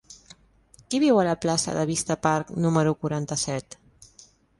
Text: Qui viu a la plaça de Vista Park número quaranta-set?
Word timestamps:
Qui 0.93 1.01
viu 1.03 1.19
a 1.19 1.25
la 1.27 1.35
plaça 1.43 1.75
de 1.75 1.83
Vista 1.89 2.17
Park 2.23 2.49
número 2.65 2.95
quaranta-set? 3.05 3.79